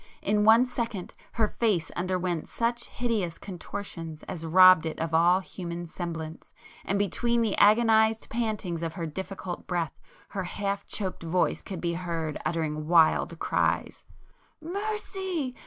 In 0.23 0.45
one 0.45 0.65
second 0.65 1.13
her 1.33 1.47
face 1.47 1.91
underwent 1.91 2.47
such 2.47 2.87
hideous 2.87 3.37
contortions 3.37 4.23
as 4.23 4.47
robbed 4.47 4.87
it 4.87 4.99
of 4.99 5.13
all 5.13 5.41
human 5.41 5.85
semblance, 5.85 6.55
and 6.83 6.97
between 6.97 7.43
the 7.43 7.55
agonized 7.57 8.27
pantings 8.27 8.81
of 8.81 8.93
her 8.93 9.05
difficult 9.05 9.67
breath, 9.67 9.99
her 10.29 10.45
half 10.45 10.87
choked 10.87 11.21
voice 11.21 11.61
could 11.61 11.81
be 11.81 11.93
heard 11.93 12.39
uttering 12.47 12.87
wild 12.87 13.37
cries— 13.37 14.03
"Mercy! 14.59 15.53